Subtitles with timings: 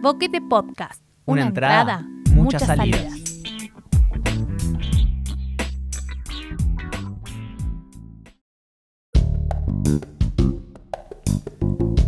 [0.00, 1.02] Boquete Podcast.
[1.24, 3.12] Una entrada, muchas salidas.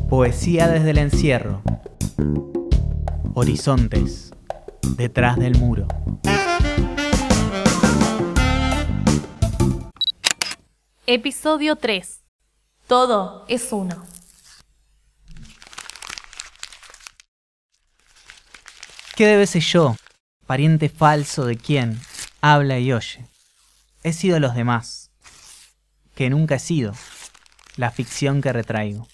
[0.08, 1.62] Poesía desde el encierro.
[3.34, 4.32] Horizontes.
[4.96, 5.88] Detrás del muro.
[11.06, 12.22] Episodio 3.
[12.86, 13.96] Todo es uno.
[19.20, 19.96] ¿Qué debe ser yo,
[20.46, 22.00] pariente falso de quien
[22.40, 23.26] habla y oye?
[24.02, 25.10] He sido los demás,
[26.14, 26.94] que nunca he sido,
[27.76, 29.06] la ficción que retraigo.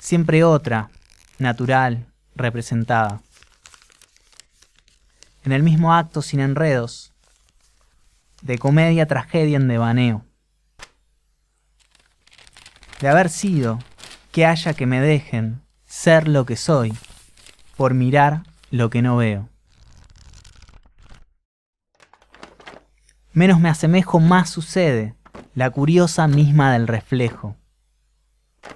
[0.00, 0.90] Siempre otra,
[1.38, 3.22] natural, representada.
[5.44, 7.12] En el mismo acto sin enredos,
[8.42, 10.24] de comedia tragedia en devaneo.
[13.00, 13.78] De haber sido,
[14.32, 16.94] que haya que me dejen, ser lo que soy,
[17.76, 19.48] por mirar lo que no veo.
[23.32, 25.16] Menos me asemejo, más sucede,
[25.54, 27.56] la curiosa misma del reflejo.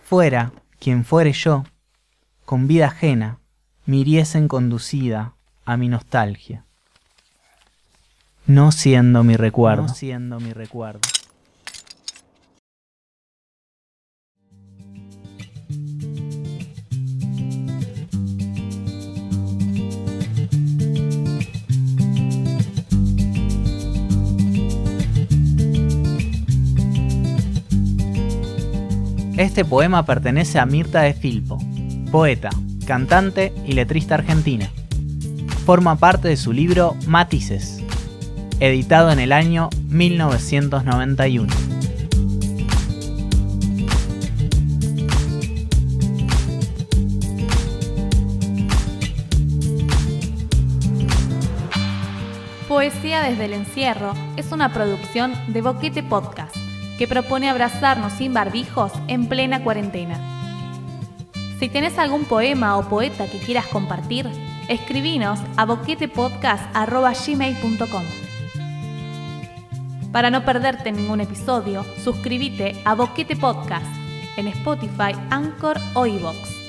[0.02, 1.64] Fuera, quien fuere yo,
[2.44, 3.38] con vida ajena,
[3.86, 5.34] miriesen conducida
[5.64, 6.64] a mi nostalgia.
[8.46, 9.82] No siendo mi recuerdo.
[9.82, 11.00] No siendo mi recuerdo.
[29.36, 31.58] Este poema pertenece a Mirta de Filpo,
[32.12, 32.50] poeta,
[32.86, 34.70] cantante y letrista argentina.
[35.66, 37.82] Forma parte de su libro Matices,
[38.60, 41.52] editado en el año 1991.
[52.68, 56.43] Poesía desde el encierro es una producción de Boquete Podcast
[56.98, 60.18] que propone abrazarnos sin barbijos en plena cuarentena.
[61.58, 64.30] Si tienes algún poema o poeta que quieras compartir,
[64.68, 68.04] escribinos a boquetepodcast.gmail.com.
[70.12, 73.84] Para no perderte ningún episodio, suscríbete a Boquete Podcast
[74.36, 76.63] en Spotify, Anchor o iVoox.